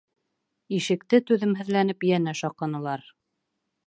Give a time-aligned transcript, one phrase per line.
[0.77, 3.05] Ишекте түҙемһеҙләнеп йәнә шаҡынылар.